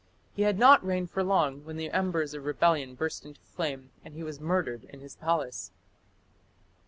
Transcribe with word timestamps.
He 0.35 0.41
had 0.41 0.57
not 0.57 0.83
reigned 0.83 1.11
for 1.11 1.23
long 1.23 1.63
when 1.63 1.77
the 1.77 1.91
embers 1.91 2.33
of 2.33 2.45
rebellion 2.45 2.95
burst 2.95 3.23
into 3.23 3.39
flame 3.41 3.91
and 4.03 4.15
he 4.15 4.23
was 4.23 4.39
murdered 4.41 4.85
in 4.85 4.99
his 4.99 5.15
palace. 5.15 5.69